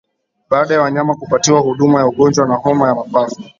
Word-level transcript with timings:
Baada 0.49 0.73
ya 0.73 0.81
wanyama 0.81 1.15
kupatiwa 1.15 1.59
huduma 1.59 1.99
ya 1.99 2.07
ugonjwa 2.07 2.45
wa 2.47 2.55
homa 2.55 2.87
ya 2.87 2.95
mapafu 2.95 3.43